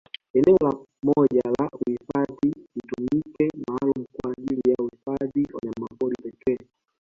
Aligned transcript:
Eneo 0.33 0.71
moja 1.05 1.41
la 1.57 1.69
uhifadhi 1.85 2.53
litumike 2.75 3.49
maalum 3.67 4.05
kwa 4.21 4.31
ajili 4.33 4.61
ya 4.69 4.75
uhifadhi 4.79 5.45
wanyamapori 5.53 6.15
pekee 6.23 6.67